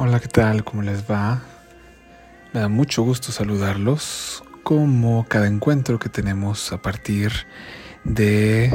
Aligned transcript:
Hola, 0.00 0.20
¿qué 0.20 0.28
tal? 0.28 0.62
¿Cómo 0.62 0.82
les 0.82 1.10
va? 1.10 1.42
Me 2.52 2.60
da 2.60 2.68
mucho 2.68 3.02
gusto 3.02 3.32
saludarlos, 3.32 4.44
como 4.62 5.26
cada 5.26 5.48
encuentro 5.48 5.98
que 5.98 6.08
tenemos 6.08 6.70
a 6.70 6.80
partir 6.80 7.32
de, 8.04 8.70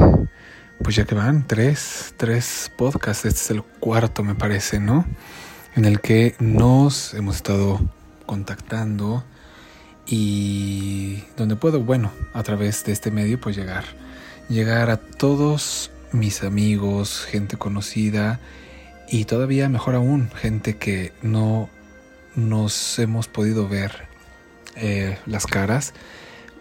pues 0.84 0.98
ya 0.98 1.06
que 1.06 1.16
van, 1.16 1.48
tres, 1.48 2.14
tres 2.18 2.70
podcasts, 2.78 3.24
este 3.24 3.40
es 3.40 3.52
el 3.52 3.64
cuarto 3.64 4.22
me 4.22 4.36
parece, 4.36 4.82
¿no? 4.82 5.06
En 5.78 5.86
el 5.86 6.02
que 6.02 6.36
nos 6.40 7.14
hemos 7.14 7.38
estado 7.38 7.80
contactando 8.26 9.24
y 10.06 11.24
donde 11.38 11.56
puedo, 11.56 11.80
bueno, 11.80 12.12
a 12.34 12.44
través 12.44 12.84
de 12.84 12.92
este 12.92 13.12
medio, 13.12 13.40
pues 13.40 13.56
llegar, 13.56 13.86
llegar 14.50 14.90
a 14.90 14.98
todos 14.98 15.90
mis 16.12 16.44
amigos, 16.44 17.24
gente 17.24 17.56
conocida 17.56 18.42
y 19.14 19.26
todavía 19.26 19.70
mejor 19.70 19.94
aún, 19.94 20.32
gente 20.32 20.78
que 20.78 21.14
no 21.22 21.70
nos 22.36 22.98
hemos 22.98 23.28
podido 23.28 23.70
ver 23.70 24.08
eh, 24.76 25.20
las 25.28 25.46
caras, 25.46 25.94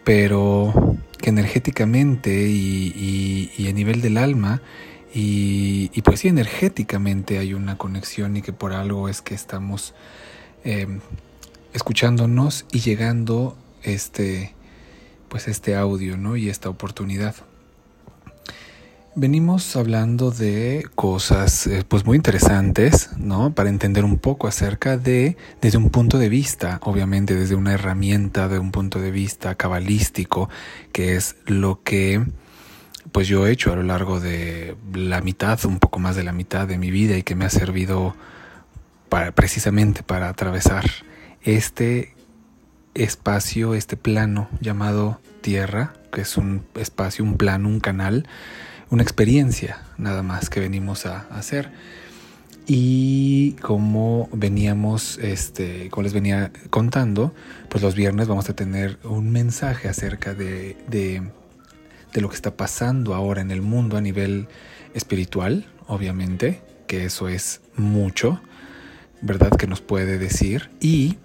pero 0.05 0.99
que 1.17 1.31
energéticamente 1.31 2.47
y, 2.47 3.67
a 3.67 3.73
nivel 3.73 4.03
del 4.03 4.19
alma 4.19 4.61
y, 5.15 5.89
pues 6.03 6.21
sí, 6.21 6.29
energéticamente 6.29 7.39
hay 7.39 7.55
una 7.55 7.79
conexión 7.79 8.37
y 8.37 8.43
que 8.43 8.53
por 8.53 8.75
algo 8.75 9.09
es 9.09 9.23
que 9.23 9.35
estamos 9.35 9.95
eh, 10.63 10.99
escuchándonos 11.73 12.67
y 12.71 12.81
llegando 12.81 13.57
este 13.83 14.53
pues 15.31 15.49
este 15.49 15.75
audio, 15.75 16.19
¿no? 16.19 16.37
Y 16.37 16.51
esta 16.51 16.69
oportunidad. 16.69 17.35
Venimos 19.15 19.77
hablando 19.77 20.31
de 20.31 20.89
cosas 20.95 21.67
eh, 21.67 21.85
pues 21.87 22.07
muy 22.07 22.17
interesantes, 22.17 23.11
¿no? 23.19 23.53
Para 23.53 23.69
entender 23.69 24.07
un 24.07 24.17
poco 24.17 24.49
acerca 24.49 24.97
de, 24.97 25.37
desde 25.61 25.77
un 25.77 25.91
punto 25.91 26.17
de 26.17 26.31
vista, 26.31 26.81
obviamente 26.83 27.35
desde 27.35 27.55
una 27.55 27.75
herramienta, 27.75 28.49
de 28.49 28.59
un 28.59 28.71
punto 28.71 29.01
de 29.01 29.11
vista 29.11 29.55
cabalístico, 29.55 30.49
que 30.93 31.15
es 31.15 31.37
lo 31.45 31.83
que 31.83 32.25
pues 33.13 33.29
yo 33.29 33.47
he 33.47 33.51
hecho 33.51 33.71
a 33.71 33.77
lo 33.77 33.83
largo 33.83 34.19
de 34.19 34.77
la 34.95 35.21
mitad, 35.21 35.63
un 35.67 35.79
poco 35.79 35.99
más 35.99 36.17
de 36.17 36.25
la 36.25 36.33
mitad 36.33 36.67
de 36.67 36.79
mi 36.79 36.91
vida 36.91 37.19
y 37.19 37.23
que 37.23 37.35
me 37.35 37.45
ha 37.45 37.51
servido 37.51 38.17
para, 39.11 39.33
precisamente 39.33 40.03
para 40.03 40.31
atravesar 40.31 40.87
este 41.43 42.15
espacio, 42.95 43.75
este 43.75 43.99
plano 43.99 44.49
llamado 44.63 45.21
Tierra, 45.43 45.93
que 46.11 46.23
es 46.23 46.39
un 46.39 46.65
espacio, 46.77 47.27
un 47.27 47.37
plano, 47.37 47.69
un 47.69 47.81
canal, 47.81 48.27
una 48.93 49.03
experiencia 49.03 49.83
nada 49.97 50.23
más 50.23 50.51
que 50.51 50.61
venimos 50.61 51.07
a, 51.07 51.21
hacer. 51.31 51.71
Y 52.67 53.53
como 53.63 54.29
veníamos, 54.33 55.19
este, 55.19 55.89
como 55.91 56.05
les 56.05 56.13
venía 56.13 56.53
contando, 56.71 57.35
pues 57.71 57.83
los 57.83 57.95
viernes 57.95 58.29
vamos 58.29 58.51
a 58.51 58.55
tener 58.55 58.99
un 59.03 59.33
mensaje 59.33 59.89
acerca 59.89 60.35
de, 60.35 60.77
de, 60.89 61.23
de 62.13 62.21
lo 62.21 62.29
que 62.29 62.37
está 62.37 62.55
pasando 62.55 63.15
ahora 63.15 63.41
en 63.41 63.51
el 63.51 63.63
mundo 63.63 63.97
a 63.97 64.01
nivel 64.03 64.47
espiritual, 64.95 65.67
obviamente, 65.89 66.61
que 66.87 67.07
eso 67.07 67.29
es 67.29 67.63
mucho, 67.75 68.43
¿verdad? 69.23 69.51
Que 69.57 69.67
nos 69.67 69.81
puede 69.81 70.19
decir. 70.19 70.71
Y 70.81 71.17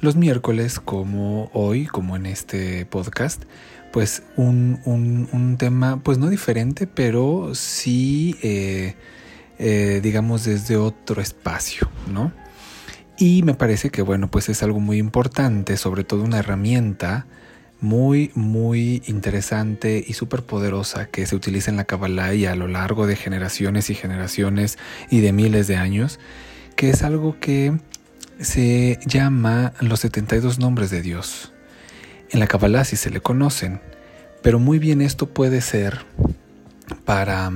los 0.00 0.14
miércoles, 0.14 0.78
como 0.78 1.50
hoy, 1.52 1.86
como 1.86 2.14
en 2.14 2.26
este 2.26 2.86
podcast, 2.86 3.42
pues 3.98 4.22
un, 4.36 4.78
un, 4.84 5.56
tema, 5.56 6.00
pues 6.04 6.18
no 6.18 6.28
diferente, 6.28 6.86
pero 6.86 7.50
sí, 7.56 8.36
eh, 8.44 8.94
eh, 9.58 9.98
digamos, 10.00 10.44
desde 10.44 10.76
otro 10.76 11.20
espacio, 11.20 11.90
¿no? 12.06 12.32
Y 13.18 13.42
me 13.42 13.54
parece 13.54 13.90
que, 13.90 14.02
bueno, 14.02 14.30
pues 14.30 14.48
es 14.50 14.62
algo 14.62 14.78
muy 14.78 14.98
importante, 14.98 15.76
sobre 15.76 16.04
todo 16.04 16.22
una 16.22 16.38
herramienta 16.38 17.26
muy, 17.80 18.30
muy 18.36 19.02
interesante 19.08 20.04
y 20.06 20.12
súper 20.12 20.44
poderosa 20.44 21.06
que 21.06 21.26
se 21.26 21.34
utiliza 21.34 21.72
en 21.72 21.76
la 21.76 21.82
Kabbalah 21.82 22.34
y 22.34 22.46
a 22.46 22.54
lo 22.54 22.68
largo 22.68 23.08
de 23.08 23.16
generaciones 23.16 23.90
y 23.90 23.96
generaciones 23.96 24.78
y 25.10 25.22
de 25.22 25.32
miles 25.32 25.66
de 25.66 25.74
años, 25.74 26.20
que 26.76 26.90
es 26.90 27.02
algo 27.02 27.40
que 27.40 27.76
se 28.38 29.00
llama 29.06 29.72
los 29.80 29.98
72 29.98 30.60
nombres 30.60 30.90
de 30.90 31.02
Dios. 31.02 31.52
En 32.30 32.38
la 32.38 32.46
Kabbalah 32.46 32.84
sí 32.84 32.94
se 32.94 33.10
le 33.10 33.20
conocen, 33.20 33.80
pero 34.48 34.58
muy 34.58 34.78
bien 34.78 35.02
esto 35.02 35.28
puede 35.28 35.60
ser 35.60 36.06
para, 37.04 37.52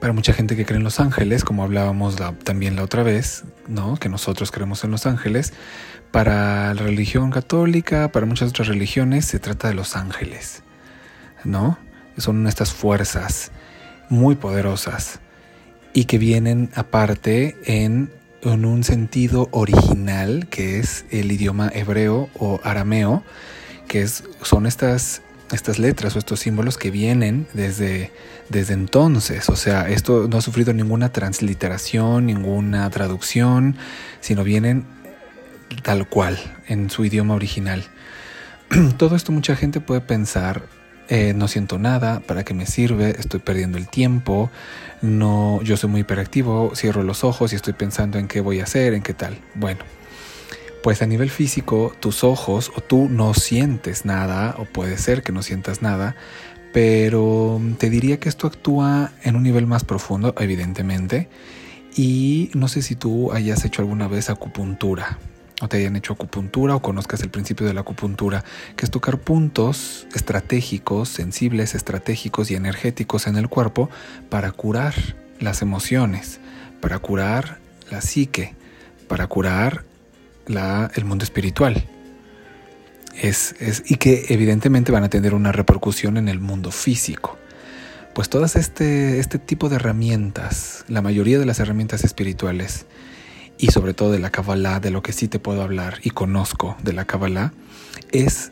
para 0.00 0.12
mucha 0.12 0.32
gente 0.32 0.56
que 0.56 0.66
cree 0.66 0.78
en 0.78 0.82
los 0.82 0.98
ángeles, 0.98 1.44
como 1.44 1.62
hablábamos 1.62 2.16
también 2.42 2.74
la 2.74 2.82
otra 2.82 3.04
vez, 3.04 3.44
¿no? 3.68 3.96
que 3.98 4.08
nosotros 4.08 4.50
creemos 4.50 4.82
en 4.82 4.90
los 4.90 5.06
ángeles. 5.06 5.52
Para 6.10 6.74
la 6.74 6.82
religión 6.82 7.30
católica, 7.30 8.10
para 8.10 8.26
muchas 8.26 8.48
otras 8.48 8.66
religiones, 8.66 9.26
se 9.26 9.38
trata 9.38 9.68
de 9.68 9.74
los 9.74 9.94
ángeles, 9.94 10.64
¿no? 11.44 11.78
Son 12.16 12.48
estas 12.48 12.72
fuerzas 12.72 13.52
muy 14.08 14.34
poderosas 14.34 15.20
y 15.94 16.06
que 16.06 16.18
vienen 16.18 16.70
aparte 16.74 17.56
en 17.64 18.10
en 18.42 18.64
un 18.64 18.82
sentido 18.82 19.48
original, 19.52 20.48
que 20.50 20.80
es 20.80 21.04
el 21.12 21.30
idioma 21.30 21.70
hebreo 21.72 22.28
o 22.34 22.60
arameo, 22.64 23.22
que 23.86 24.02
es, 24.02 24.24
son 24.42 24.66
estas, 24.66 25.22
estas 25.52 25.78
letras 25.78 26.16
o 26.16 26.18
estos 26.18 26.40
símbolos 26.40 26.78
que 26.78 26.90
vienen 26.90 27.46
desde, 27.52 28.12
desde 28.48 28.74
entonces. 28.74 29.48
O 29.48 29.56
sea, 29.56 29.88
esto 29.88 30.28
no 30.28 30.38
ha 30.38 30.42
sufrido 30.42 30.72
ninguna 30.72 31.12
transliteración, 31.12 32.26
ninguna 32.26 32.88
traducción, 32.90 33.76
sino 34.20 34.44
vienen 34.44 34.84
tal 35.82 36.08
cual, 36.08 36.38
en 36.68 36.90
su 36.90 37.04
idioma 37.04 37.34
original. 37.34 37.84
Todo 38.96 39.16
esto 39.16 39.32
mucha 39.32 39.56
gente 39.56 39.80
puede 39.80 40.00
pensar 40.00 40.62
eh, 41.08 41.34
no 41.34 41.46
siento 41.46 41.78
nada, 41.78 42.20
¿para 42.20 42.42
qué 42.42 42.54
me 42.54 42.64
sirve? 42.64 43.10
Estoy 43.18 43.40
perdiendo 43.40 43.76
el 43.76 43.86
tiempo, 43.86 44.50
no, 45.02 45.60
yo 45.62 45.76
soy 45.76 45.90
muy 45.90 46.00
hiperactivo, 46.02 46.72
cierro 46.74 47.02
los 47.02 47.22
ojos 47.22 47.52
y 47.52 47.56
estoy 47.56 47.74
pensando 47.74 48.18
en 48.18 48.28
qué 48.28 48.40
voy 48.40 48.60
a 48.60 48.62
hacer, 48.62 48.94
en 48.94 49.02
qué 49.02 49.12
tal. 49.12 49.36
Bueno, 49.54 49.80
pues 50.82 51.00
a 51.02 51.06
nivel 51.06 51.30
físico, 51.30 51.94
tus 52.00 52.24
ojos 52.24 52.72
o 52.74 52.80
tú 52.80 53.08
no 53.08 53.34
sientes 53.34 54.04
nada, 54.04 54.56
o 54.58 54.64
puede 54.64 54.98
ser 54.98 55.22
que 55.22 55.32
no 55.32 55.42
sientas 55.42 55.80
nada, 55.80 56.16
pero 56.72 57.60
te 57.78 57.90
diría 57.90 58.18
que 58.18 58.28
esto 58.28 58.46
actúa 58.46 59.12
en 59.22 59.36
un 59.36 59.42
nivel 59.42 59.66
más 59.66 59.84
profundo, 59.84 60.34
evidentemente, 60.38 61.28
y 61.94 62.50
no 62.54 62.68
sé 62.68 62.82
si 62.82 62.96
tú 62.96 63.32
hayas 63.32 63.64
hecho 63.64 63.82
alguna 63.82 64.08
vez 64.08 64.30
acupuntura 64.30 65.18
o 65.60 65.68
te 65.68 65.76
hayan 65.76 65.94
hecho 65.94 66.14
acupuntura 66.14 66.74
o 66.74 66.82
conozcas 66.82 67.22
el 67.22 67.30
principio 67.30 67.66
de 67.66 67.72
la 67.72 67.82
acupuntura, 67.82 68.42
que 68.74 68.84
es 68.84 68.90
tocar 68.90 69.18
puntos 69.18 70.08
estratégicos, 70.12 71.08
sensibles, 71.08 71.76
estratégicos 71.76 72.50
y 72.50 72.56
energéticos 72.56 73.28
en 73.28 73.36
el 73.36 73.48
cuerpo 73.48 73.88
para 74.28 74.50
curar 74.50 74.94
las 75.38 75.62
emociones, 75.62 76.40
para 76.80 76.98
curar 76.98 77.58
la 77.92 78.00
psique, 78.00 78.56
para 79.06 79.28
curar 79.28 79.84
la, 80.46 80.90
el 80.94 81.04
mundo 81.04 81.24
espiritual. 81.24 81.84
Es, 83.20 83.54
es, 83.60 83.82
y 83.86 83.96
que 83.96 84.26
evidentemente 84.28 84.92
van 84.92 85.04
a 85.04 85.10
tener 85.10 85.34
una 85.34 85.52
repercusión 85.52 86.16
en 86.16 86.28
el 86.28 86.40
mundo 86.40 86.70
físico. 86.70 87.38
Pues 88.14 88.28
todas 88.28 88.56
este, 88.56 89.18
este 89.20 89.38
tipo 89.38 89.68
de 89.68 89.76
herramientas, 89.76 90.84
la 90.88 91.02
mayoría 91.02 91.38
de 91.38 91.46
las 91.46 91.60
herramientas 91.60 92.04
espirituales, 92.04 92.86
y 93.58 93.68
sobre 93.68 93.94
todo 93.94 94.10
de 94.10 94.18
la 94.18 94.30
Kabbalah, 94.30 94.80
de 94.80 94.90
lo 94.90 95.02
que 95.02 95.12
sí 95.12 95.28
te 95.28 95.38
puedo 95.38 95.62
hablar 95.62 95.98
y 96.02 96.10
conozco 96.10 96.76
de 96.82 96.92
la 96.92 97.04
Kabbalah, 97.04 97.52
es 98.10 98.50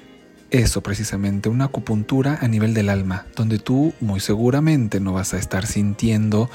eso 0.50 0.82
precisamente, 0.82 1.48
una 1.48 1.66
acupuntura 1.66 2.38
a 2.40 2.48
nivel 2.48 2.74
del 2.74 2.88
alma, 2.88 3.26
donde 3.36 3.58
tú 3.58 3.94
muy 4.00 4.20
seguramente 4.20 5.00
no 5.00 5.12
vas 5.12 5.34
a 5.34 5.38
estar 5.38 5.66
sintiendo 5.66 6.50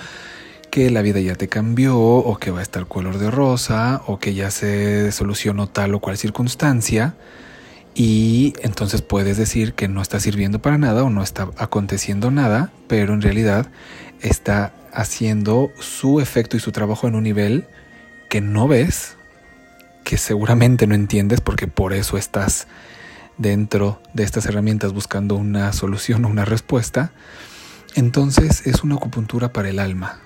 que 0.76 0.92
la 0.92 1.02
vida 1.02 1.22
ya 1.22 1.36
te 1.36 1.48
cambió 1.48 1.98
o 1.98 2.38
que 2.38 2.52
va 2.52 2.60
a 2.60 2.62
estar 2.62 2.86
color 2.86 3.18
de 3.18 3.32
rosa 3.32 4.02
o 4.08 4.20
que 4.20 4.34
ya 4.34 4.52
se 4.52 5.14
solucionó 5.14 5.68
tal 5.68 5.96
o 5.96 6.02
cual 6.02 6.18
circunstancia 6.18 7.16
y 7.94 8.56
entonces 8.62 9.02
puedes 9.02 9.38
decir 9.38 9.72
que 9.72 9.88
no 9.88 10.02
está 10.02 10.20
sirviendo 10.20 10.60
para 10.62 10.78
nada 10.78 11.06
o 11.06 11.10
no 11.10 11.24
está 11.24 11.48
aconteciendo 11.56 12.30
nada, 12.30 12.74
pero 12.90 13.14
en 13.14 13.22
realidad 13.22 13.68
está 14.20 14.74
haciendo 14.92 15.72
su 15.80 16.20
efecto 16.20 16.58
y 16.58 16.60
su 16.60 16.74
trabajo 16.74 17.08
en 17.08 17.16
un 17.16 17.24
nivel 17.24 17.68
que 18.30 18.42
no 18.42 18.68
ves, 18.68 19.16
que 20.04 20.18
seguramente 20.18 20.88
no 20.88 20.96
entiendes 20.96 21.40
porque 21.40 21.68
por 21.68 21.94
eso 21.94 22.18
estás 22.18 22.68
dentro 23.38 24.02
de 24.14 24.24
estas 24.24 24.46
herramientas 24.46 24.92
buscando 24.92 25.36
una 25.36 25.72
solución 25.72 26.26
o 26.26 26.28
una 26.28 26.44
respuesta, 26.44 27.14
entonces 27.96 28.68
es 28.68 28.84
una 28.84 28.96
acupuntura 28.96 29.54
para 29.54 29.70
el 29.70 29.80
alma. 29.80 30.20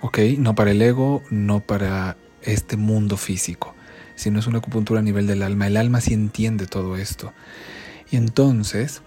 ¿Ok? 0.00 0.18
No 0.38 0.54
para 0.54 0.70
el 0.70 0.82
ego, 0.82 1.22
no 1.30 1.60
para 1.60 2.16
este 2.42 2.76
mundo 2.76 3.16
físico, 3.16 3.74
sino 4.14 4.38
es 4.38 4.46
una 4.46 4.58
acupuntura 4.58 5.00
a 5.00 5.02
nivel 5.02 5.26
del 5.26 5.42
alma. 5.42 5.66
El 5.66 5.76
alma 5.76 6.00
sí 6.00 6.14
entiende 6.14 6.66
todo 6.66 6.96
esto. 6.96 7.32
Y 8.10 8.16
entonces, 8.16 9.02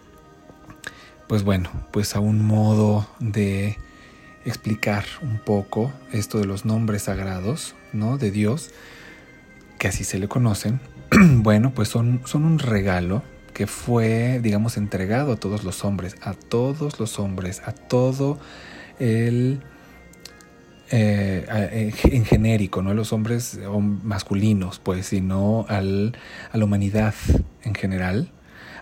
pues 1.27 1.43
bueno, 1.43 1.69
pues 1.91 2.15
a 2.15 2.19
un 2.19 2.43
modo 2.45 3.07
de 3.19 3.77
explicar 4.45 5.05
un 5.21 5.39
poco 5.39 5.91
esto 6.11 6.39
de 6.39 6.45
los 6.45 6.65
nombres 6.65 7.03
sagrados, 7.03 7.75
¿no? 7.93 8.17
De 8.17 8.31
Dios, 8.31 8.71
que 9.77 9.87
así 9.87 10.03
se 10.03 10.19
le 10.19 10.27
conocen, 10.27 10.79
bueno, 11.11 11.71
pues 11.73 11.89
son, 11.89 12.21
son 12.25 12.45
un 12.45 12.59
regalo 12.59 13.23
que 13.53 13.67
fue, 13.67 14.39
digamos, 14.41 14.77
entregado 14.77 15.33
a 15.33 15.35
todos 15.35 15.63
los 15.63 15.83
hombres, 15.83 16.15
a 16.21 16.33
todos 16.33 16.99
los 16.99 17.19
hombres, 17.19 17.61
a 17.65 17.73
todo 17.73 18.39
el... 18.99 19.61
Eh, 20.91 21.93
en 22.03 22.25
genérico, 22.25 22.81
no 22.81 22.89
a 22.89 22.93
los 22.93 23.13
hombres 23.13 23.59
masculinos, 24.03 24.79
pues, 24.79 25.07
sino 25.07 25.65
a 25.69 25.81
la 25.81 26.65
humanidad 26.65 27.13
en 27.63 27.75
general, 27.75 28.31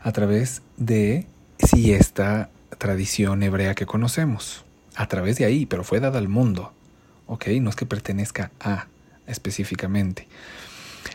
a 0.04 0.12
través 0.14 0.62
de, 0.78 1.28
sí, 1.60 1.92
esta 1.92 2.50
tradición 2.78 3.44
hebrea 3.44 3.76
que 3.76 3.86
conocemos, 3.86 4.64
a 4.96 5.08
través 5.08 5.38
de 5.38 5.46
ahí, 5.46 5.66
pero 5.66 5.84
fue 5.84 6.00
dada 6.00 6.20
al 6.20 6.30
mundo, 6.30 6.72
¿ok? 7.26 7.48
No 7.62 7.70
es 7.70 7.76
que 7.76 7.86
pertenezca 7.86 8.52
a 8.60 8.88
específicamente. 9.28 10.28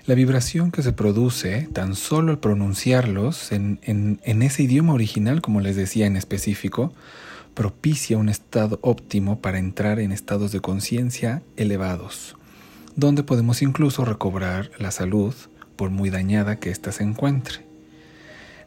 La 0.07 0.15
vibración 0.15 0.73
que 0.73 0.83
se 0.83 0.93
produce, 0.93 1.69
tan 1.73 1.95
solo 1.95 2.33
al 2.33 2.39
pronunciarlos 2.39 3.53
en, 3.53 3.79
ese 4.25 4.63
idioma 4.65 4.95
original, 4.95 5.41
como 5.41 5.61
les 5.61 5.77
decía 5.77 6.07
en 6.07 6.17
específico, 6.17 6.93
propicia 7.55 8.19
un 8.19 8.29
estado 8.29 8.79
óptimo 8.83 9.41
para 9.41 9.59
entrar 9.59 10.01
en 10.01 10.13
estados 10.13 10.53
de 10.53 10.61
conciencia 10.61 11.43
elevados, 11.57 12.37
donde 12.97 13.23
podemos 13.23 13.63
incluso 13.63 14.05
recobrar 14.05 14.71
la 14.79 14.91
salud 14.91 15.35
por 15.77 15.91
muy 15.91 16.11
dañada 16.11 16.57
que 16.57 16.71
ésta 16.71 16.93
se 16.93 17.03
encuentre. 17.03 17.65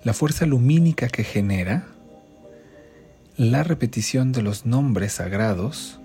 La 0.03 0.13
fuerza 0.13 0.45
lumínica 0.45 1.07
que 1.07 1.23
genera 1.23 1.87
la 3.37 3.63
repetición 3.63 4.31
de 4.31 4.43
los 4.43 4.65
nombres 4.65 5.13
sagrados 5.13 5.99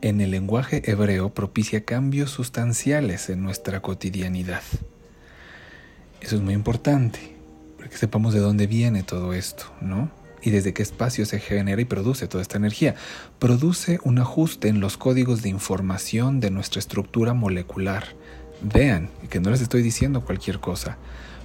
en 0.00 0.20
el 0.20 0.32
lenguaje 0.32 0.90
hebreo 0.90 1.32
propicia 1.32 1.84
cambios 1.84 2.30
sustanciales 2.30 3.28
en 3.28 3.42
nuestra 3.42 3.80
cotidianidad. 3.80 4.62
Eso 6.20 6.36
es 6.36 6.42
muy 6.42 6.54
importante, 6.54 7.36
porque 7.76 7.96
sepamos 7.96 8.34
de 8.34 8.40
dónde 8.40 8.66
viene 8.66 9.02
todo 9.02 9.32
esto, 9.32 9.64
¿no? 9.80 10.21
Y 10.42 10.50
desde 10.50 10.72
qué 10.72 10.82
espacio 10.82 11.24
se 11.24 11.38
genera 11.38 11.80
y 11.80 11.84
produce 11.84 12.26
toda 12.26 12.42
esta 12.42 12.56
energía. 12.56 12.96
Produce 13.38 14.00
un 14.02 14.18
ajuste 14.18 14.68
en 14.68 14.80
los 14.80 14.96
códigos 14.96 15.42
de 15.42 15.48
información 15.48 16.40
de 16.40 16.50
nuestra 16.50 16.80
estructura 16.80 17.32
molecular. 17.32 18.04
Vean, 18.60 19.08
que 19.30 19.40
no 19.40 19.50
les 19.50 19.60
estoy 19.60 19.82
diciendo 19.82 20.24
cualquier 20.24 20.58
cosa. 20.58 20.98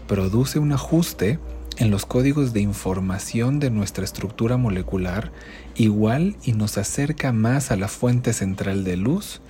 Produce 0.07 0.59
un 0.59 0.71
ajuste 0.71 1.39
en 1.77 1.91
los 1.91 2.05
códigos 2.05 2.53
de 2.53 2.61
información 2.61 3.59
de 3.59 3.69
nuestra 3.69 4.03
estructura 4.03 4.57
molecular 4.57 5.31
igual 5.75 6.35
y 6.43 6.53
nos 6.53 6.77
acerca 6.77 7.31
más 7.31 7.71
a 7.71 7.75
la 7.75 7.87
fuente 7.87 8.33
central 8.33 8.83
de 8.83 8.97
luz 8.97 9.41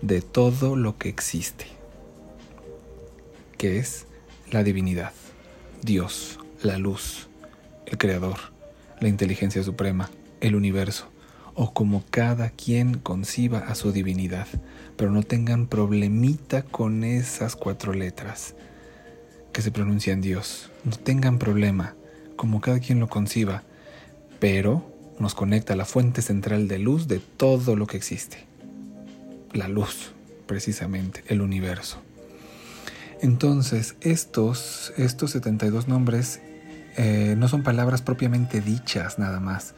de 0.00 0.20
todo 0.20 0.76
lo 0.76 0.96
que 0.98 1.08
existe, 1.08 1.66
que 3.58 3.78
es 3.78 4.06
la 4.50 4.62
divinidad, 4.62 5.12
Dios, 5.82 6.38
la 6.62 6.78
luz, 6.78 7.28
el 7.86 7.98
Creador, 7.98 8.51
la 9.02 9.08
inteligencia 9.08 9.62
suprema, 9.62 10.10
el 10.40 10.54
universo, 10.54 11.08
o 11.54 11.74
como 11.74 12.04
cada 12.10 12.50
quien 12.50 12.98
conciba 12.98 13.58
a 13.58 13.74
su 13.74 13.92
divinidad, 13.92 14.46
pero 14.96 15.10
no 15.10 15.22
tengan 15.22 15.66
problemita 15.66 16.62
con 16.62 17.04
esas 17.04 17.56
cuatro 17.56 17.92
letras 17.92 18.54
que 19.52 19.60
se 19.60 19.72
pronuncian 19.72 20.20
Dios. 20.20 20.70
No 20.84 20.96
tengan 20.96 21.38
problema, 21.38 21.94
como 22.36 22.60
cada 22.60 22.78
quien 22.78 23.00
lo 23.00 23.08
conciba, 23.08 23.64
pero 24.38 24.88
nos 25.18 25.34
conecta 25.34 25.74
a 25.74 25.76
la 25.76 25.84
fuente 25.84 26.22
central 26.22 26.68
de 26.68 26.78
luz 26.78 27.08
de 27.08 27.18
todo 27.18 27.76
lo 27.76 27.86
que 27.86 27.96
existe. 27.96 28.46
La 29.52 29.68
luz, 29.68 30.12
precisamente, 30.46 31.24
el 31.26 31.42
universo. 31.42 32.00
Entonces, 33.20 33.96
estos, 34.00 34.92
estos 34.96 35.32
72 35.32 35.86
nombres 35.86 36.40
eh, 36.96 37.34
no 37.36 37.48
son 37.48 37.62
palabras 37.62 38.02
propiamente 38.02 38.60
dichas 38.60 39.18
nada 39.18 39.40
más, 39.40 39.74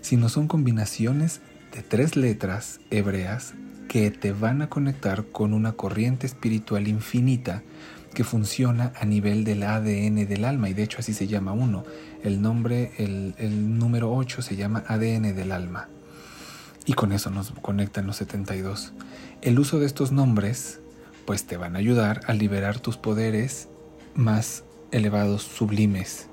sino 0.00 0.28
son 0.28 0.48
combinaciones 0.48 1.40
de 1.72 1.82
tres 1.82 2.16
letras 2.16 2.80
hebreas 2.90 3.54
que 3.88 4.10
te 4.10 4.32
van 4.32 4.62
a 4.62 4.68
conectar 4.68 5.24
con 5.26 5.52
una 5.52 5.72
corriente 5.72 6.26
espiritual 6.26 6.88
infinita 6.88 7.62
que 8.14 8.24
funciona 8.24 8.92
a 9.00 9.04
nivel 9.04 9.44
del 9.44 9.62
ADN 9.62 10.26
del 10.26 10.44
alma 10.44 10.68
y 10.68 10.74
de 10.74 10.82
hecho 10.82 10.98
así 10.98 11.12
se 11.12 11.26
llama 11.26 11.52
uno. 11.52 11.84
El 12.22 12.42
nombre, 12.42 12.92
el, 12.98 13.34
el 13.38 13.78
número 13.78 14.12
8 14.12 14.42
se 14.42 14.56
llama 14.56 14.84
ADN 14.88 15.34
del 15.34 15.52
alma 15.52 15.88
y 16.84 16.94
con 16.94 17.12
eso 17.12 17.30
nos 17.30 17.50
conectan 17.62 18.06
los 18.06 18.16
72. 18.16 18.92
El 19.42 19.58
uso 19.58 19.78
de 19.78 19.86
estos 19.86 20.10
nombres 20.10 20.80
pues 21.26 21.44
te 21.44 21.56
van 21.56 21.76
a 21.76 21.78
ayudar 21.78 22.22
a 22.26 22.32
liberar 22.32 22.80
tus 22.80 22.96
poderes 22.96 23.68
más 24.14 24.64
elevados, 24.90 25.42
sublimes, 25.42 26.28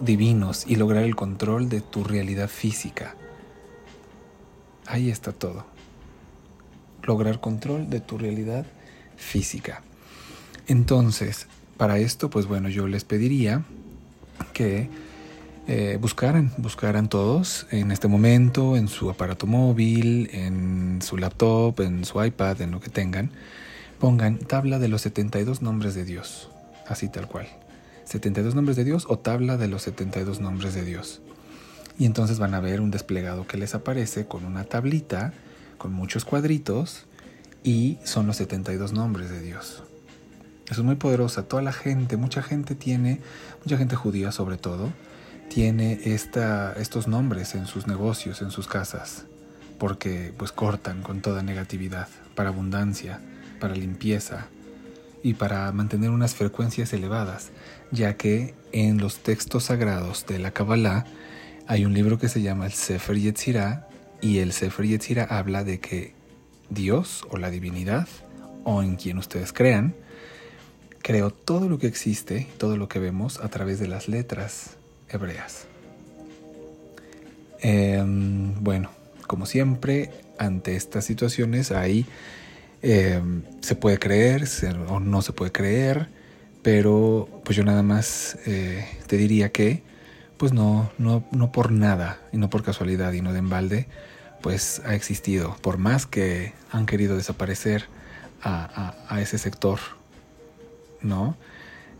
divinos 0.00 0.64
y 0.66 0.76
lograr 0.76 1.04
el 1.04 1.16
control 1.16 1.68
de 1.68 1.80
tu 1.80 2.04
realidad 2.04 2.48
física. 2.48 3.14
Ahí 4.86 5.10
está 5.10 5.32
todo. 5.32 5.64
Lograr 7.02 7.40
control 7.40 7.90
de 7.90 8.00
tu 8.00 8.18
realidad 8.18 8.66
física. 9.16 9.82
Entonces, 10.66 11.46
para 11.76 11.98
esto, 11.98 12.30
pues 12.30 12.46
bueno, 12.46 12.68
yo 12.68 12.86
les 12.88 13.04
pediría 13.04 13.64
que 14.52 14.88
eh, 15.66 15.98
buscaran, 16.00 16.52
buscaran 16.56 17.08
todos 17.08 17.66
en 17.70 17.90
este 17.90 18.08
momento, 18.08 18.76
en 18.76 18.88
su 18.88 19.10
aparato 19.10 19.46
móvil, 19.46 20.30
en 20.32 21.00
su 21.02 21.18
laptop, 21.18 21.80
en 21.80 22.04
su 22.04 22.22
iPad, 22.24 22.62
en 22.62 22.70
lo 22.70 22.80
que 22.80 22.88
tengan, 22.88 23.30
pongan 23.98 24.38
tabla 24.38 24.78
de 24.78 24.88
los 24.88 25.02
72 25.02 25.60
nombres 25.60 25.94
de 25.94 26.04
Dios, 26.04 26.50
así 26.86 27.08
tal 27.08 27.28
cual. 27.28 27.48
72 28.08 28.54
nombres 28.54 28.78
de 28.78 28.84
Dios 28.84 29.04
o 29.06 29.18
tabla 29.18 29.58
de 29.58 29.68
los 29.68 29.82
72 29.82 30.40
nombres 30.40 30.72
de 30.72 30.82
Dios. 30.82 31.20
Y 31.98 32.06
entonces 32.06 32.38
van 32.38 32.54
a 32.54 32.60
ver 32.60 32.80
un 32.80 32.90
desplegado 32.90 33.46
que 33.46 33.58
les 33.58 33.74
aparece 33.74 34.24
con 34.24 34.46
una 34.46 34.64
tablita, 34.64 35.34
con 35.76 35.92
muchos 35.92 36.24
cuadritos, 36.24 37.04
y 37.62 37.98
son 38.04 38.26
los 38.26 38.36
72 38.36 38.94
nombres 38.94 39.28
de 39.28 39.42
Dios. 39.42 39.82
Eso 40.70 40.80
es 40.80 40.86
muy 40.86 40.94
poderosa. 40.94 41.42
Toda 41.42 41.60
la 41.60 41.72
gente, 41.74 42.16
mucha 42.16 42.42
gente 42.42 42.74
tiene, 42.74 43.20
mucha 43.62 43.76
gente 43.76 43.94
judía 43.94 44.32
sobre 44.32 44.56
todo, 44.56 44.90
tiene 45.50 46.00
esta, 46.04 46.72
estos 46.78 47.08
nombres 47.08 47.54
en 47.54 47.66
sus 47.66 47.86
negocios, 47.86 48.40
en 48.40 48.50
sus 48.50 48.68
casas, 48.68 49.26
porque 49.78 50.32
pues 50.34 50.50
cortan 50.50 51.02
con 51.02 51.20
toda 51.20 51.42
negatividad, 51.42 52.08
para 52.34 52.48
abundancia, 52.48 53.20
para 53.60 53.74
limpieza 53.74 54.48
y 55.22 55.34
para 55.34 55.70
mantener 55.72 56.10
unas 56.10 56.34
frecuencias 56.34 56.92
elevadas, 56.92 57.50
ya 57.90 58.16
que 58.16 58.54
en 58.72 58.98
los 58.98 59.18
textos 59.18 59.64
sagrados 59.64 60.26
de 60.26 60.38
la 60.38 60.52
Kabbalah 60.52 61.04
hay 61.66 61.84
un 61.84 61.94
libro 61.94 62.18
que 62.18 62.28
se 62.28 62.42
llama 62.42 62.66
el 62.66 62.72
Sefer 62.72 63.16
Yetzirah 63.16 63.88
y 64.20 64.38
el 64.38 64.52
Sefer 64.52 64.86
Yetzirah 64.86 65.24
habla 65.24 65.64
de 65.64 65.80
que 65.80 66.14
Dios 66.70 67.24
o 67.30 67.38
la 67.38 67.50
divinidad 67.50 68.08
o 68.64 68.82
en 68.82 68.96
quien 68.96 69.18
ustedes 69.18 69.52
crean, 69.52 69.94
creó 71.02 71.30
todo 71.30 71.68
lo 71.68 71.78
que 71.78 71.86
existe, 71.86 72.46
todo 72.58 72.76
lo 72.76 72.88
que 72.88 72.98
vemos 72.98 73.40
a 73.40 73.48
través 73.48 73.78
de 73.80 73.88
las 73.88 74.08
letras 74.08 74.76
hebreas. 75.08 75.66
Em, 77.60 78.54
bueno, 78.62 78.90
como 79.26 79.46
siempre, 79.46 80.10
ante 80.38 80.76
estas 80.76 81.04
situaciones 81.04 81.72
ahí 81.72 82.06
em, 82.82 83.42
se 83.60 83.74
puede 83.74 83.98
creer 83.98 84.44
o 84.88 85.00
no 85.00 85.22
se 85.22 85.32
puede 85.32 85.52
creer, 85.52 86.08
pero 86.62 87.28
pues 87.44 87.56
yo 87.56 87.64
nada 87.64 87.82
más 87.82 88.38
eh, 88.46 88.86
te 89.06 89.16
diría 89.16 89.50
que 89.50 89.82
pues 90.36 90.52
no, 90.52 90.90
no, 90.98 91.24
no 91.32 91.50
por 91.52 91.72
nada 91.72 92.20
y 92.32 92.36
no 92.36 92.48
por 92.50 92.62
casualidad 92.62 93.12
y 93.12 93.22
no 93.22 93.32
de 93.32 93.40
embalde, 93.40 93.88
pues 94.42 94.82
ha 94.84 94.94
existido, 94.94 95.56
por 95.62 95.78
más 95.78 96.06
que 96.06 96.52
han 96.70 96.86
querido 96.86 97.16
desaparecer 97.16 97.86
a 98.40 99.20
ese 99.20 99.36
sector 99.36 99.80
¿no? 101.02 101.36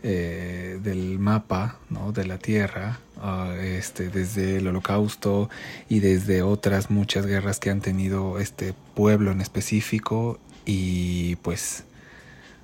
Eh, 0.01 0.79
del 0.81 1.19
mapa 1.19 1.77
¿no? 1.89 2.13
de 2.13 2.25
la 2.25 2.37
Tierra, 2.37 2.99
ah, 3.17 3.53
este, 3.61 4.07
desde 4.07 4.55
el 4.57 4.67
Holocausto 4.67 5.49
y 5.89 5.99
desde 5.99 6.41
otras 6.41 6.89
muchas 6.89 7.25
guerras 7.25 7.59
que 7.59 7.69
han 7.69 7.81
tenido 7.81 8.39
este 8.39 8.73
pueblo 8.95 9.31
en 9.31 9.41
específico 9.41 10.39
y 10.65 11.35
pues 11.37 11.83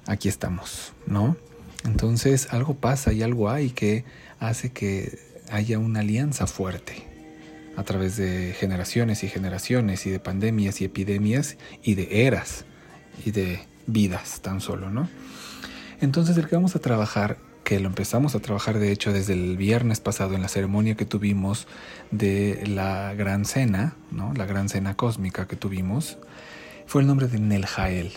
aquí 0.08 0.30
estamos, 0.30 0.94
¿no? 1.08 1.36
Entonces 1.84 2.48
algo 2.52 2.76
pasa 2.76 3.14
y 3.14 3.22
algo 3.24 3.50
hay 3.50 3.70
que 3.70 4.06
hace 4.40 4.72
que 4.72 5.20
haya 5.52 5.80
una 5.80 6.00
alianza 6.00 6.48
fuerte 6.48 7.08
a 7.78 7.84
través 7.84 8.18
de 8.18 8.56
generaciones 8.58 9.24
y 9.24 9.30
generaciones 9.30 10.06
y 10.06 10.10
de 10.10 10.20
pandemias 10.20 10.82
y 10.82 10.86
epidemias 10.86 11.58
y 11.84 11.96
de 11.96 12.26
eras 12.26 12.66
y 13.26 13.32
de 13.32 13.60
vidas 13.88 14.42
tan 14.42 14.62
solo, 14.62 14.90
¿no? 14.90 15.08
Entonces 16.02 16.38
el 16.38 16.48
que 16.48 16.56
vamos 16.56 16.76
a 16.76 16.80
trabajar, 16.80 17.38
que 17.64 17.80
lo 17.80 17.88
empezamos 17.88 18.36
a 18.36 18.40
trabajar 18.40 18.80
de 18.80 18.92
hecho 18.92 19.14
desde 19.14 19.34
el 19.34 19.58
viernes 19.58 20.00
pasado 20.00 20.36
en 20.36 20.42
la 20.42 20.48
ceremonia 20.48 20.96
que 20.96 21.06
tuvimos 21.06 21.68
de 22.12 22.64
la 22.68 23.14
gran 23.14 23.46
cena, 23.46 23.96
¿no? 24.12 24.34
la 24.34 24.46
gran 24.46 24.70
cena 24.70 24.96
cósmica 24.96 25.48
que 25.48 25.56
tuvimos, 25.56 26.18
fue 26.86 27.02
el 27.02 27.08
nombre 27.08 27.28
de 27.28 27.40
Neljael. 27.40 28.12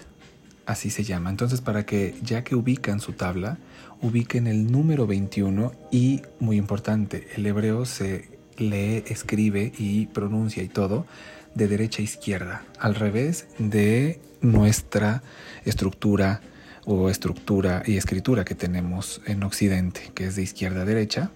así 0.67 0.91
se 0.91 1.03
llama. 1.03 1.31
Entonces, 1.31 1.61
para 1.61 1.87
que 1.87 2.15
ya 2.23 2.45
que 2.45 2.55
ubican 2.55 3.01
su 3.01 3.13
tabla, 3.13 3.59
ubiquen 4.03 4.47
el 4.47 4.71
número 4.71 5.07
21 5.07 5.73
y, 5.91 6.23
muy 6.41 6.57
importante, 6.57 7.29
el 7.37 7.47
hebreo 7.47 7.87
se 7.87 8.29
lee, 8.59 9.05
escribe 9.07 9.73
y 9.79 10.07
pronuncia 10.07 10.63
y 10.63 10.69
todo 10.69 11.07
de 11.55 11.69
derecha 11.69 12.03
a 12.03 12.05
izquierda, 12.05 12.65
al 12.79 12.95
revés 12.95 13.47
de 13.59 14.21
nuestra 14.41 15.23
estructura 15.65 16.41
o 16.85 17.11
estructura 17.11 17.83
y 17.87 17.97
escritura 17.97 18.45
que 18.45 18.55
tenemos 18.55 19.21
en 19.27 19.43
Occidente, 19.43 20.11
que 20.15 20.27
es 20.27 20.37
de 20.37 20.43
izquierda 20.43 20.83
a 20.83 20.85
derecha. 20.85 21.31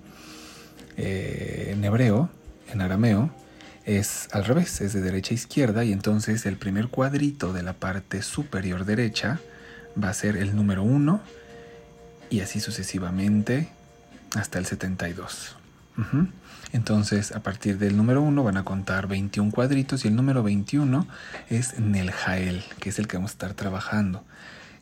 Eh, 0.97 1.71
en 1.73 1.85
hebreo, 1.85 2.31
en 2.73 2.81
arameo, 2.81 3.31
es 3.85 4.29
al 4.33 4.45
revés, 4.45 4.81
es 4.81 4.93
de 4.93 5.01
derecha 5.01 5.33
a 5.33 5.35
izquierda 5.35 5.85
y 5.85 5.93
entonces 5.93 6.47
el 6.47 6.57
primer 6.57 6.89
cuadrito 6.89 7.53
de 7.53 7.62
la 7.62 7.73
parte 7.73 8.23
superior 8.23 8.85
derecha 8.85 9.41
va 10.03 10.09
a 10.09 10.15
ser 10.15 10.37
el 10.37 10.55
número 10.55 10.83
1 10.83 11.21
y 12.31 12.41
así 12.41 12.61
sucesivamente 12.61 13.69
hasta 14.35 14.59
el 14.59 14.67
72. 14.67 15.57
Entonces, 16.73 17.33
a 17.33 17.41
partir 17.41 17.77
del 17.79 17.99
número 17.99 18.23
1 18.23 18.43
van 18.43 18.57
a 18.57 18.65
contar 18.65 19.07
21 19.07 19.51
cuadritos 19.51 20.05
y 20.05 20.09
el 20.09 20.17
número 20.17 20.43
21 20.43 21.07
es 21.51 21.79
Neljael, 21.79 22.65
que 22.81 22.89
es 22.89 22.99
el 22.99 23.09
que 23.09 23.19
vamos 23.19 23.33
a 23.33 23.35
estar 23.35 23.55
trabajando, 23.55 24.25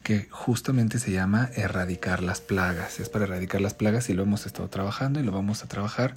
que 0.03 0.29
justamente 0.31 0.99
se 0.99 1.13
llama 1.13 1.51
erradicar 1.55 2.23
las 2.23 2.41
plagas. 2.41 3.01
Es 3.01 3.09
para 3.09 3.25
erradicar 3.25 3.61
las 3.61 3.75
plagas 3.75 4.09
y 4.09 4.15
lo 4.15 4.23
hemos 4.23 4.47
estado 4.47 4.69
trabajando 4.69 5.21
y 5.21 5.23
lo 5.23 5.33
vamos 5.33 5.63
a 5.63 5.69
trabajar 5.69 6.15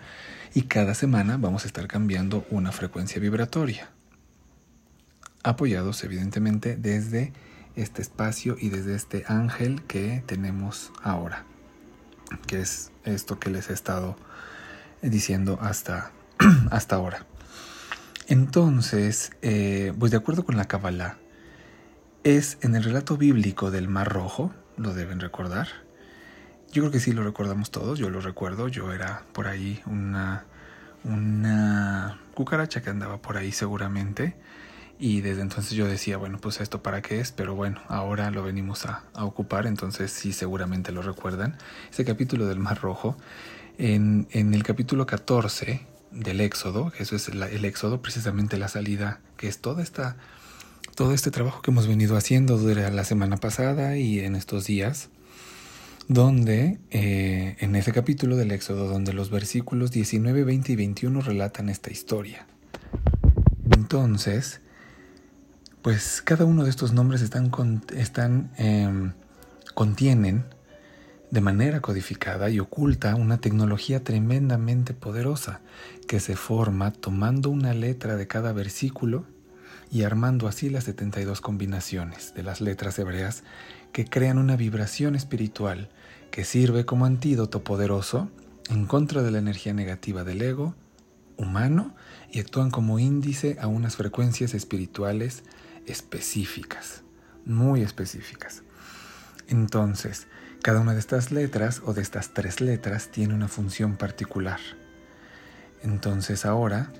y 0.53 0.63
cada 0.63 0.93
semana 0.93 1.37
vamos 1.37 1.63
a 1.63 1.67
estar 1.67 1.87
cambiando 1.87 2.45
una 2.49 2.71
frecuencia 2.71 3.19
vibratoria. 3.19 3.89
Apoyados 5.43 6.03
evidentemente 6.03 6.77
desde 6.77 7.33
este 7.75 8.01
espacio 8.01 8.55
y 8.59 8.69
desde 8.69 8.95
este 8.95 9.25
ángel 9.27 9.83
que 9.83 10.23
tenemos 10.25 10.91
ahora, 11.01 11.43
que 12.47 12.61
es 12.61 12.91
esto 13.03 13.39
que 13.39 13.49
les 13.49 13.69
he 13.69 13.73
estado 13.73 14.15
diciendo 15.01 15.59
hasta, 15.61 16.11
hasta 16.71 16.95
ahora. 16.95 17.25
Entonces, 18.27 19.31
eh, 19.41 19.91
pues 19.99 20.11
de 20.11 20.17
acuerdo 20.17 20.45
con 20.45 20.55
la 20.55 20.65
Kabbalah, 20.65 21.17
es 22.23 22.57
en 22.61 22.75
el 22.75 22.83
relato 22.83 23.17
bíblico 23.17 23.69
del 23.69 23.89
Mar 23.89 24.07
Rojo, 24.07 24.53
lo 24.77 24.93
deben 24.93 25.19
recordar. 25.19 25.67
Yo 26.71 26.81
creo 26.81 26.91
que 26.91 26.99
sí 26.99 27.11
lo 27.11 27.23
recordamos 27.23 27.69
todos, 27.69 27.99
yo 27.99 28.09
lo 28.09 28.21
recuerdo, 28.21 28.67
yo 28.67 28.93
era 28.93 29.23
por 29.33 29.47
ahí 29.47 29.81
una, 29.85 30.45
una 31.03 32.19
cucaracha 32.33 32.81
que 32.81 32.89
andaba 32.89 33.21
por 33.21 33.37
ahí 33.37 33.51
seguramente. 33.51 34.35
Y 34.97 35.21
desde 35.21 35.41
entonces 35.41 35.73
yo 35.73 35.85
decía, 35.85 36.17
bueno, 36.17 36.37
pues 36.39 36.61
esto 36.61 36.81
para 36.81 37.01
qué 37.01 37.19
es, 37.19 37.33
pero 37.33 37.55
bueno, 37.55 37.81
ahora 37.89 38.31
lo 38.31 38.41
venimos 38.43 38.85
a, 38.85 39.03
ocupar, 39.15 39.67
entonces 39.67 40.11
sí 40.11 40.31
seguramente 40.31 40.93
lo 40.93 41.01
recuerdan. 41.01 41.57
Ese 41.91 42.05
capítulo 42.05 42.45
del 42.45 42.59
Mar 42.59 42.79
Rojo 42.79 43.17
en, 43.77 44.27
el 44.31 44.63
capítulo 44.63 45.05
14 45.05 45.85
del 46.11 46.39
Éxodo, 46.39 46.93
eso 46.97 47.17
es 47.17 47.27
el 47.27 47.65
Éxodo, 47.65 48.01
precisamente 48.01 48.57
la 48.57 48.69
salida, 48.69 49.19
que 49.35 49.47
es 49.47 49.59
toda 49.59 49.83
esta, 49.83 50.15
todo 50.95 51.13
este 51.13 51.31
trabajo 51.31 51.61
que 51.61 51.71
hemos 51.71 51.87
venido 51.87 52.15
haciendo 52.17 52.57
durante 52.57 52.91
la 52.91 53.03
semana 53.03 53.37
pasada 53.37 53.97
y 53.97 54.19
en 54.19 54.35
estos 54.35 54.65
días, 54.65 55.09
donde 56.07 56.79
eh, 56.91 57.55
en 57.59 57.75
ese 57.75 57.91
capítulo 57.91 58.35
del 58.35 58.51
Éxodo, 58.51 58.87
donde 58.87 59.13
los 59.13 59.29
versículos 59.29 59.91
19, 59.91 60.43
20 60.43 60.71
y 60.71 60.75
21 60.75 61.21
relatan 61.21 61.69
esta 61.69 61.91
historia. 61.91 62.45
Entonces, 63.71 64.61
pues 65.81 66.21
cada 66.21 66.45
uno 66.45 66.63
de 66.63 66.69
estos 66.69 66.93
nombres 66.93 67.21
están, 67.21 68.51
em, 68.57 69.13
contienen 69.73 70.45
de 71.31 71.41
manera 71.41 71.81
codificada 71.81 72.51
y 72.51 72.59
oculta 72.59 73.15
una 73.15 73.39
tecnología 73.39 74.03
tremendamente 74.03 74.93
poderosa 74.93 75.61
que 76.07 76.19
se 76.19 76.35
forma 76.35 76.91
tomando 76.91 77.49
una 77.49 77.73
letra 77.73 78.15
de 78.15 78.27
cada 78.27 78.53
versículo 78.53 79.25
y 79.93 80.01
armando 80.01 80.47
así 80.47 80.71
las 80.71 80.85
72 80.85 81.39
combinaciones 81.39 82.33
de 82.33 82.41
las 82.41 82.61
letras 82.61 82.97
hebreas 82.97 83.43
que 83.91 84.05
crean 84.05 84.39
una 84.39 84.55
vibración 84.55 85.15
espiritual 85.15 85.89
que 86.31 86.45
sirve 86.45 86.83
como 86.83 87.05
antídoto 87.05 87.63
poderoso 87.63 88.31
en 88.71 88.87
contra 88.87 89.21
de 89.21 89.29
la 89.29 89.37
energía 89.37 89.71
negativa 89.75 90.23
del 90.23 90.41
ego 90.41 90.73
humano 91.37 91.95
y 92.31 92.39
actúan 92.39 92.71
como 92.71 92.97
índice 92.97 93.57
a 93.61 93.67
unas 93.67 93.95
frecuencias 93.95 94.55
espirituales 94.55 95.43
específicas, 95.85 97.03
muy 97.45 97.83
específicas. 97.83 98.63
Entonces, 99.47 100.25
cada 100.63 100.79
una 100.79 100.93
de 100.93 100.99
estas 100.99 101.31
letras 101.31 101.83
o 101.85 101.93
de 101.93 102.01
estas 102.01 102.33
tres 102.33 102.61
letras 102.61 103.09
tiene 103.11 103.35
una 103.35 103.47
función 103.47 103.97
particular. 103.97 104.59
Entonces 105.83 106.47
ahora, 106.47 106.91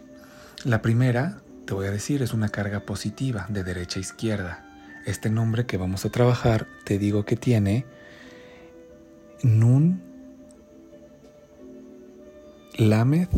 la 0.64 0.84
primera, 0.84 1.42
te 1.66 1.74
voy 1.74 1.88
a 1.88 1.92
decir, 1.92 2.22
es 2.22 2.34
una 2.34 2.50
carga 2.50 2.82
positiva 2.82 3.46
de 3.50 3.64
derecha 3.64 4.00
a 4.00 4.02
izquierda. 4.02 4.66
Este 5.06 5.30
nombre 5.30 5.66
que 5.66 5.78
vamos 5.78 6.06
a 6.06 6.10
trabajar, 6.10 6.68
te 6.86 6.98
digo 6.98 7.26
que 7.26 7.36
tiene 7.36 7.86
Nun 9.42 10.02
Lamed 12.78 13.30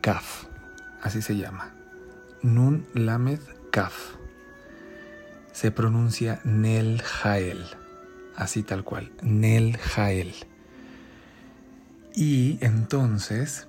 Kaf. 0.00 0.46
Así 1.00 1.22
se 1.22 1.36
llama. 1.36 1.74
Nun 2.42 2.86
Lamed 2.94 3.40
Kaf. 3.70 4.14
Se 5.52 5.70
pronuncia 5.70 6.40
Nel 6.44 7.02
Jael 7.02 7.64
así 8.36 8.62
tal 8.62 8.84
cual, 8.84 9.12
Nel 9.22 9.76
Jael. 9.78 10.34
Y 12.14 12.58
entonces, 12.60 13.68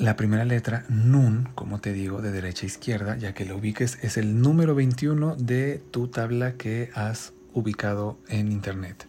la 0.00 0.16
primera 0.16 0.46
letra, 0.46 0.86
Nun, 0.88 1.50
como 1.54 1.78
te 1.78 1.92
digo, 1.92 2.22
de 2.22 2.32
derecha 2.32 2.64
a 2.64 2.68
izquierda, 2.68 3.18
ya 3.18 3.34
que 3.34 3.44
lo 3.44 3.58
ubiques, 3.58 3.98
es 4.00 4.16
el 4.16 4.40
número 4.40 4.74
21 4.74 5.36
de 5.36 5.82
tu 5.90 6.08
tabla 6.08 6.54
que 6.54 6.90
has 6.94 7.34
ubicado 7.52 8.18
en 8.28 8.50
internet. 8.50 9.06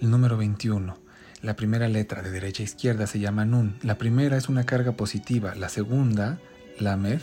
El 0.00 0.10
número 0.10 0.36
21. 0.36 0.98
La 1.42 1.54
primera 1.54 1.86
letra 1.86 2.22
de 2.22 2.32
derecha 2.32 2.64
a 2.64 2.64
izquierda 2.64 3.06
se 3.06 3.20
llama 3.20 3.44
Nun. 3.44 3.76
La 3.82 3.98
primera 3.98 4.36
es 4.36 4.48
una 4.48 4.66
carga 4.66 4.96
positiva, 4.96 5.54
la 5.54 5.68
segunda, 5.68 6.40
la 6.80 6.96
Med, 6.96 7.20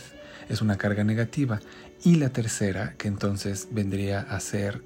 es 0.48 0.62
una 0.62 0.78
carga 0.78 1.04
negativa. 1.04 1.60
Y 2.04 2.14
la 2.14 2.30
tercera, 2.30 2.94
que 2.96 3.08
entonces 3.08 3.68
vendría 3.70 4.20
a 4.20 4.40
ser 4.40 4.82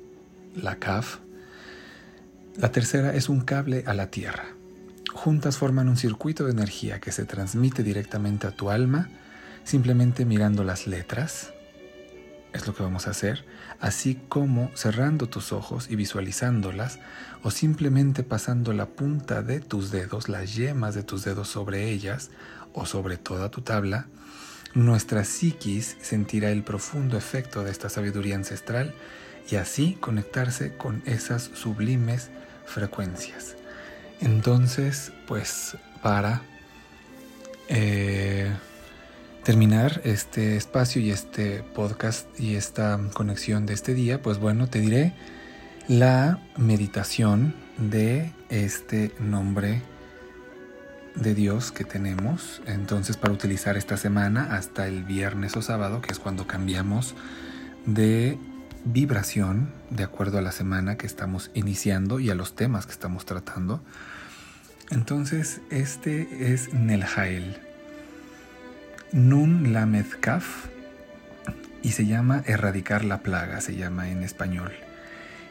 la 0.56 0.80
Kaf, 0.80 1.18
la 2.56 2.72
tercera 2.72 3.14
es 3.14 3.28
un 3.28 3.42
cable 3.42 3.84
a 3.86 3.94
la 3.94 4.10
Tierra. 4.10 4.57
Juntas 5.20 5.58
forman 5.58 5.88
un 5.88 5.96
circuito 5.96 6.44
de 6.44 6.52
energía 6.52 7.00
que 7.00 7.10
se 7.10 7.24
transmite 7.24 7.82
directamente 7.82 8.46
a 8.46 8.52
tu 8.52 8.70
alma 8.70 9.08
simplemente 9.64 10.24
mirando 10.24 10.62
las 10.62 10.86
letras. 10.86 11.52
Es 12.52 12.68
lo 12.68 12.74
que 12.74 12.84
vamos 12.84 13.08
a 13.08 13.10
hacer, 13.10 13.44
así 13.80 14.14
como 14.28 14.70
cerrando 14.76 15.28
tus 15.28 15.52
ojos 15.52 15.90
y 15.90 15.96
visualizándolas 15.96 17.00
o 17.42 17.50
simplemente 17.50 18.22
pasando 18.22 18.72
la 18.72 18.86
punta 18.86 19.42
de 19.42 19.58
tus 19.58 19.90
dedos, 19.90 20.28
las 20.28 20.54
yemas 20.54 20.94
de 20.94 21.02
tus 21.02 21.24
dedos 21.24 21.48
sobre 21.48 21.90
ellas 21.90 22.30
o 22.72 22.86
sobre 22.86 23.16
toda 23.16 23.50
tu 23.50 23.62
tabla, 23.62 24.06
nuestra 24.72 25.24
psiquis 25.24 25.96
sentirá 26.00 26.52
el 26.52 26.62
profundo 26.62 27.18
efecto 27.18 27.64
de 27.64 27.72
esta 27.72 27.88
sabiduría 27.88 28.36
ancestral 28.36 28.94
y 29.50 29.56
así 29.56 29.98
conectarse 30.00 30.76
con 30.76 31.02
esas 31.06 31.50
sublimes 31.54 32.30
frecuencias. 32.66 33.56
Entonces, 34.20 35.12
pues 35.26 35.76
para 36.02 36.42
eh, 37.68 38.50
terminar 39.44 40.00
este 40.04 40.56
espacio 40.56 41.00
y 41.00 41.10
este 41.10 41.62
podcast 41.62 42.28
y 42.38 42.56
esta 42.56 42.98
conexión 43.14 43.66
de 43.66 43.74
este 43.74 43.94
día, 43.94 44.20
pues 44.22 44.38
bueno, 44.38 44.68
te 44.68 44.80
diré 44.80 45.14
la 45.86 46.38
meditación 46.56 47.54
de 47.78 48.32
este 48.50 49.14
nombre 49.20 49.82
de 51.14 51.34
Dios 51.34 51.72
que 51.72 51.84
tenemos. 51.84 52.62
Entonces, 52.66 53.16
para 53.16 53.32
utilizar 53.32 53.76
esta 53.76 53.96
semana 53.96 54.54
hasta 54.54 54.86
el 54.86 55.04
viernes 55.04 55.56
o 55.56 55.62
sábado, 55.62 56.00
que 56.00 56.12
es 56.12 56.18
cuando 56.18 56.46
cambiamos 56.46 57.14
de 57.86 58.38
vibración 58.92 59.68
de 59.90 60.02
acuerdo 60.02 60.38
a 60.38 60.42
la 60.42 60.52
semana 60.52 60.96
que 60.96 61.06
estamos 61.06 61.50
iniciando 61.52 62.20
y 62.20 62.30
a 62.30 62.34
los 62.34 62.56
temas 62.56 62.86
que 62.86 62.92
estamos 62.92 63.26
tratando. 63.26 63.82
Entonces, 64.90 65.60
este 65.70 66.52
es 66.52 66.72
Neljael. 66.72 67.58
Nun 69.12 69.72
Lamed 69.72 70.06
Kaf 70.20 70.66
y 71.82 71.92
se 71.92 72.06
llama 72.06 72.42
Erradicar 72.46 73.04
la 73.04 73.18
plaga, 73.18 73.60
se 73.60 73.76
llama 73.76 74.10
en 74.10 74.22
español. 74.22 74.72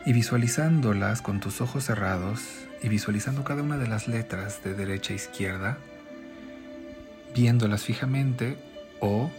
Y 0.06 0.14
visualizándolas 0.14 1.22
con 1.22 1.40
tus 1.40 1.62
ojos 1.62 1.86
cerrados 1.86 2.42
y 2.82 2.90
visualizando 2.90 3.44
cada 3.44 3.62
una 3.62 3.78
de 3.78 3.88
las 3.88 4.08
letras 4.08 4.64
de 4.64 4.74
derecha 4.74 5.14
a 5.14 5.16
izquierda, 5.16 5.78
viéndolas 7.36 7.84
fijamente 7.84 8.58
o 9.00 9.30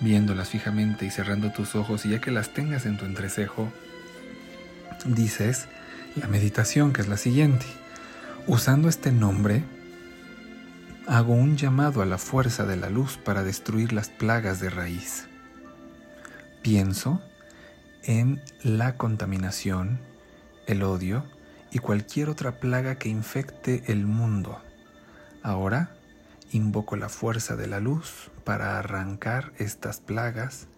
viéndolas 0.00 0.50
fijamente 0.50 1.06
y 1.06 1.10
cerrando 1.10 1.50
tus 1.50 1.74
ojos 1.74 2.06
y 2.06 2.10
ya 2.10 2.20
que 2.20 2.30
las 2.30 2.50
tengas 2.50 2.86
en 2.86 2.96
tu 2.96 3.04
entrecejo, 3.04 3.72
dices 5.06 5.68
la 6.16 6.28
meditación, 6.28 6.92
que 6.92 7.00
es 7.00 7.08
la 7.08 7.16
siguiente. 7.16 7.66
Usando 8.46 8.88
este 8.88 9.12
nombre, 9.12 9.64
hago 11.06 11.34
un 11.34 11.56
llamado 11.56 12.02
a 12.02 12.06
la 12.06 12.18
fuerza 12.18 12.64
de 12.64 12.76
la 12.76 12.90
luz 12.90 13.18
para 13.18 13.42
destruir 13.42 13.92
las 13.92 14.08
plagas 14.08 14.60
de 14.60 14.70
raíz. 14.70 15.28
Pienso 16.62 17.22
en 18.02 18.42
la 18.62 18.96
contaminación, 18.96 20.00
el 20.66 20.82
odio 20.82 21.24
y 21.70 21.78
cualquier 21.78 22.28
otra 22.28 22.60
plaga 22.60 22.96
que 22.96 23.08
infecte 23.08 23.84
el 23.86 24.06
mundo. 24.06 24.60
Ahora 25.42 25.90
invoco 26.50 26.96
la 26.96 27.08
fuerza 27.08 27.56
de 27.56 27.66
la 27.66 27.80
luz 27.80 28.30
para 28.44 28.78
arrancar 28.78 29.52
estas 29.58 30.00
plagas 30.00 30.68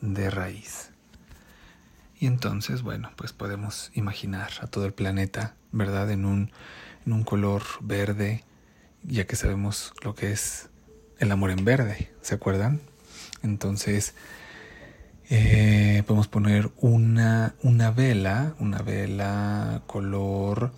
de 0.00 0.30
raíz. 0.30 0.90
Y 2.18 2.26
entonces, 2.26 2.82
bueno, 2.82 3.10
pues 3.16 3.32
podemos 3.32 3.90
imaginar 3.94 4.50
a 4.60 4.66
todo 4.66 4.86
el 4.86 4.92
planeta, 4.92 5.54
¿verdad? 5.72 6.10
En 6.10 6.24
un, 6.24 6.52
en 7.06 7.12
un 7.12 7.24
color 7.24 7.62
verde, 7.80 8.44
ya 9.02 9.26
que 9.26 9.36
sabemos 9.36 9.92
lo 10.04 10.14
que 10.14 10.32
es 10.32 10.70
el 11.18 11.32
amor 11.32 11.50
en 11.50 11.64
verde, 11.64 12.12
¿se 12.20 12.34
acuerdan? 12.34 12.80
Entonces, 13.42 14.14
eh, 15.30 16.02
podemos 16.06 16.28
poner 16.28 16.70
una, 16.76 17.54
una 17.62 17.90
vela, 17.90 18.54
una 18.58 18.78
vela 18.82 19.82
color 19.86 20.72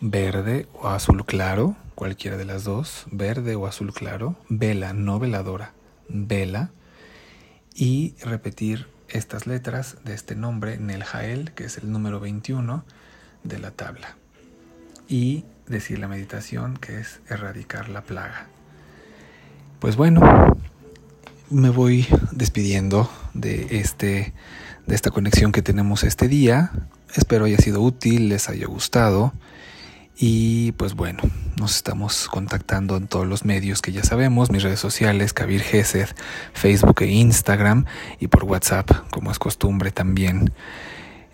verde 0.00 0.68
o 0.74 0.88
azul 0.88 1.24
claro, 1.24 1.76
cualquiera 1.94 2.36
de 2.36 2.44
las 2.44 2.64
dos, 2.64 3.06
verde 3.10 3.54
o 3.54 3.66
azul 3.66 3.92
claro, 3.92 4.36
vela, 4.48 4.92
no 4.92 5.18
veladora, 5.18 5.72
vela, 6.08 6.70
y 7.74 8.14
repetir 8.22 8.88
estas 9.08 9.46
letras 9.46 9.96
de 10.04 10.14
este 10.14 10.34
nombre 10.34 10.74
en 10.74 10.90
el 10.90 11.04
Jael, 11.04 11.52
que 11.52 11.64
es 11.64 11.78
el 11.78 11.90
número 11.90 12.20
21 12.20 12.84
de 13.44 13.58
la 13.58 13.70
tabla. 13.70 14.16
Y 15.08 15.44
decir 15.66 15.98
la 15.98 16.08
meditación, 16.08 16.76
que 16.76 17.00
es 17.00 17.20
erradicar 17.28 17.88
la 17.88 18.02
plaga. 18.02 18.46
Pues 19.78 19.96
bueno, 19.96 20.56
me 21.50 21.70
voy 21.70 22.06
despidiendo 22.32 23.10
de 23.32 23.78
este 23.80 24.34
de 24.86 24.94
esta 24.94 25.10
conexión 25.10 25.52
que 25.52 25.62
tenemos 25.62 26.02
este 26.02 26.28
día. 26.28 26.72
Espero 27.14 27.44
haya 27.44 27.58
sido 27.58 27.82
útil, 27.82 28.30
les 28.30 28.48
haya 28.48 28.66
gustado. 28.66 29.32
Y 30.20 30.72
pues 30.72 30.94
bueno, 30.94 31.22
nos 31.60 31.76
estamos 31.76 32.26
contactando 32.26 32.96
en 32.96 33.06
todos 33.06 33.26
los 33.26 33.44
medios 33.44 33.80
que 33.80 33.92
ya 33.92 34.02
sabemos, 34.02 34.50
mis 34.50 34.64
redes 34.64 34.80
sociales, 34.80 35.32
Kabir 35.32 35.60
Gesed, 35.60 36.08
Facebook 36.54 37.02
e 37.02 37.06
Instagram 37.06 37.84
y 38.18 38.26
por 38.26 38.42
WhatsApp, 38.42 38.90
como 39.10 39.30
es 39.30 39.38
costumbre 39.38 39.92
también. 39.92 40.52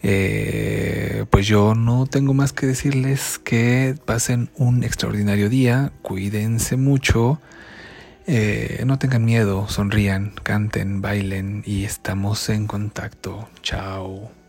Eh, 0.03 1.25
pues 1.31 1.47
yo 1.47 1.75
no 1.75 2.05
tengo 2.05 2.35
más 2.35 2.53
que 2.53 2.67
decirles 2.67 3.39
que 3.39 3.95
pasen 4.05 4.51
un 4.55 4.85
extraordinario 4.85 5.49
día, 5.49 5.93
cuídense 6.03 6.77
mucho, 6.77 7.41
eh, 8.27 8.83
no 8.87 8.99
tengan 8.99 9.25
miedo, 9.25 9.67
sonrían, 9.67 10.35
canten, 10.43 11.01
bailen 11.01 11.63
y 11.65 11.85
estamos 11.85 12.51
en 12.51 12.67
contacto. 12.67 13.49
Chao. 13.63 14.44